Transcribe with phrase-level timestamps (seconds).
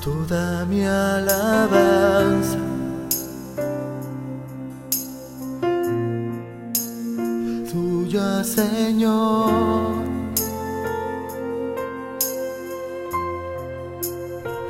[0.00, 2.58] toda mi alabanza.
[7.70, 9.50] Tuya, Señor.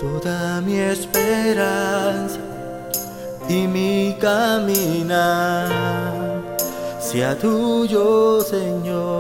[0.01, 2.39] Toda mi esperanza
[3.49, 5.69] y mi caminar
[7.01, 9.20] sea tuyo, Señor.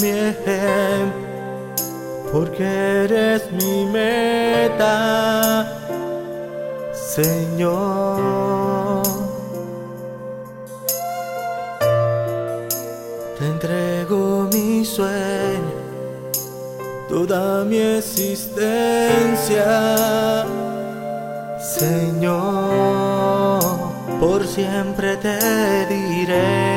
[0.00, 1.28] Mi ejemplo,
[2.32, 5.66] porque eres mi meta,
[6.92, 9.02] Señor.
[13.38, 15.70] Te entrego mi sueño,
[17.08, 19.64] toda mi existencia,
[21.78, 23.60] Señor.
[24.20, 26.69] Por siempre te diré.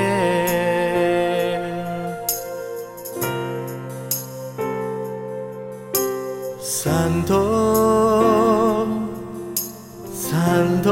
[6.83, 7.39] Santo,
[10.13, 10.91] Santo,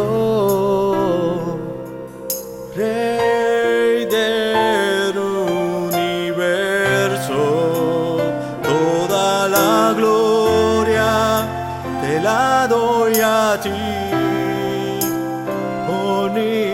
[2.73, 6.62] Rey del universo,
[8.64, 11.45] toda la gloria
[12.02, 13.69] te la doy a ti,
[15.89, 16.72] omnipotente.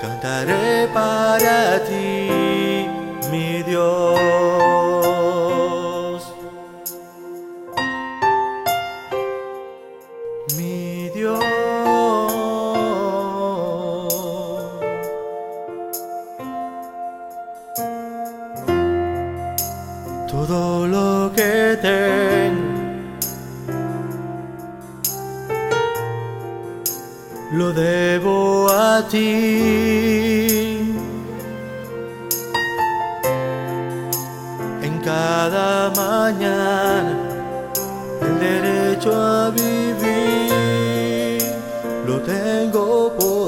[0.00, 2.11] Cantaré para ti,
[20.32, 22.72] Todo lo que tengo
[27.52, 29.18] lo debo a ti.
[34.82, 37.14] En cada mañana
[38.22, 41.42] el derecho a vivir
[42.06, 43.41] lo tengo por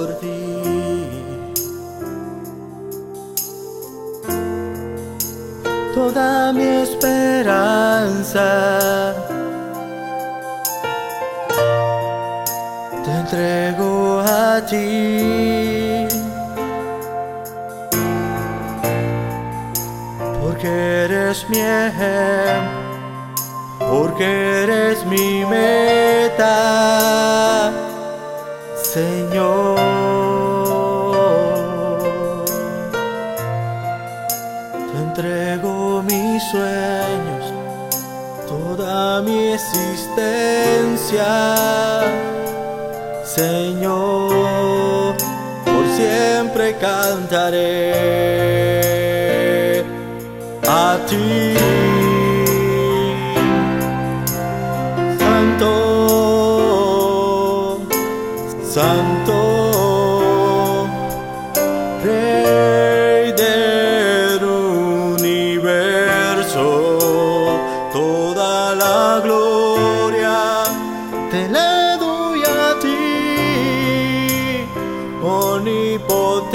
[6.05, 8.51] Toda mi esperanza
[13.03, 16.07] te entrego a ti.
[20.41, 20.69] Porque
[21.05, 22.85] eres mi ejemplo
[23.91, 24.25] porque
[24.65, 26.53] eres mi meta,
[28.93, 29.79] Señor.
[34.91, 35.74] Te entrego
[36.05, 37.53] mis sueños,
[38.49, 41.25] toda mi existencia,
[43.25, 45.15] Señor.
[45.65, 47.95] Por siempre cantaré
[50.69, 51.55] a ti.
[55.19, 55.73] Santo,
[58.75, 59.44] Santo,
[75.57, 76.51] omnipotente,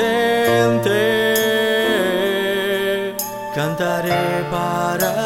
[3.56, 5.19] cantaré para